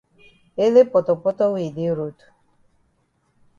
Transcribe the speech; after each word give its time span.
Ele 0.65 0.81
potopoto 0.91 1.43
wey 1.53 1.63
yi 1.71 1.75
dey 1.75 1.91
road. 1.97 2.17